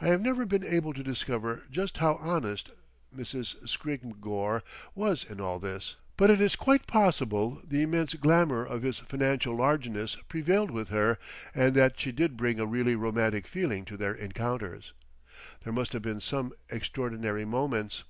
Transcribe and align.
I 0.00 0.06
have 0.06 0.22
never 0.22 0.46
been 0.46 0.64
able 0.64 0.94
to 0.94 1.02
discover 1.02 1.64
just 1.70 1.98
how 1.98 2.14
honest 2.14 2.70
Mrs. 3.14 3.68
Scrymgeour 3.68 4.62
was 4.94 5.22
in 5.22 5.38
all 5.38 5.58
this, 5.58 5.96
but 6.16 6.30
it 6.30 6.40
is 6.40 6.56
quite 6.56 6.86
possible 6.86 7.60
the 7.62 7.82
immense 7.82 8.14
glamour 8.14 8.64
of 8.64 8.80
his 8.82 9.00
financial 9.00 9.54
largeness 9.54 10.16
prevailed 10.30 10.70
with 10.70 10.88
her 10.88 11.18
and 11.54 11.74
that 11.74 12.00
she 12.00 12.10
did 12.10 12.38
bring 12.38 12.58
a 12.58 12.64
really 12.64 12.96
romantic 12.96 13.46
feeling 13.46 13.84
to 13.84 13.98
their 13.98 14.14
encounters. 14.14 14.94
There 15.62 15.74
must 15.74 15.92
have 15.92 16.00
been 16.00 16.20
some 16.20 16.54
extraordinary 16.70 17.44
moments.... 17.44 18.04